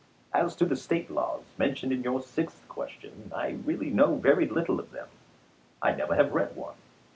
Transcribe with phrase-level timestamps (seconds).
[0.33, 4.79] As to the State laws, mentioned in your sixth question, I really know very little
[4.79, 5.07] of them.
[5.79, 6.73] I never have read one.